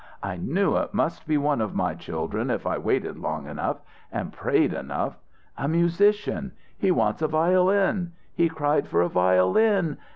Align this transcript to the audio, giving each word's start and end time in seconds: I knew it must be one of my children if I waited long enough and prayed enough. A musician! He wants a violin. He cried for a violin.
I 0.23 0.35
knew 0.35 0.77
it 0.77 0.95
must 0.95 1.27
be 1.27 1.37
one 1.37 1.61
of 1.61 1.75
my 1.75 1.93
children 1.93 2.49
if 2.49 2.65
I 2.65 2.79
waited 2.79 3.19
long 3.19 3.45
enough 3.45 3.83
and 4.11 4.33
prayed 4.33 4.73
enough. 4.73 5.19
A 5.59 5.67
musician! 5.67 6.53
He 6.75 6.89
wants 6.89 7.21
a 7.21 7.27
violin. 7.27 8.13
He 8.33 8.49
cried 8.49 8.87
for 8.87 9.03
a 9.03 9.09
violin. 9.09 9.99